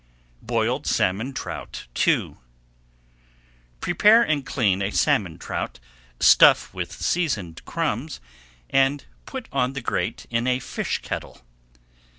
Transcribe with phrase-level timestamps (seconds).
[0.41, 2.35] BOILED SALMON TROUT II
[3.81, 5.79] Prepare and clean a salmon trout,
[6.19, 8.19] stuff with seasoned crumbs,
[8.71, 11.41] and put on the grate in a fish kettle.